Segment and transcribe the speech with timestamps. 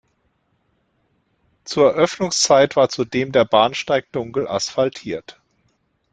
[1.63, 5.39] Zur Eröffnungszeit war zudem der Bahnsteig dunkel asphaltiert.